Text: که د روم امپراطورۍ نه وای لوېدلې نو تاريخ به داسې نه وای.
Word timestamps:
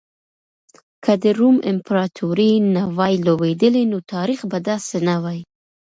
که 1.03 1.11
د 1.23 1.25
روم 1.39 1.57
امپراطورۍ 1.71 2.51
نه 2.75 2.83
وای 2.97 3.15
لوېدلې 3.25 3.83
نو 3.91 3.97
تاريخ 4.13 4.39
به 4.51 4.57
داسې 4.69 4.97
نه 5.07 5.15
وای. 5.23 5.39